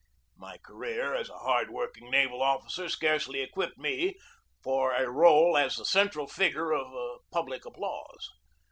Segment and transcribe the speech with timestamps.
[0.35, 4.15] My career as a hard working naval officer scarcely equipped me
[4.63, 6.89] for a role as the central figure of
[7.31, 8.27] public applause.